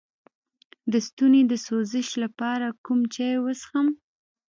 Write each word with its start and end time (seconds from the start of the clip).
د 0.91 0.93
ستوني 1.07 1.41
د 1.47 1.53
سوزش 1.65 2.07
لپاره 2.23 2.67
کوم 2.85 2.99
چای 3.13 3.35
وڅښم؟ 3.39 3.87